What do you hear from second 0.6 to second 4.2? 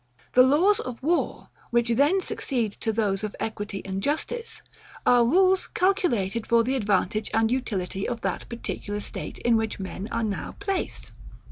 of war, which then succeed to those of equity and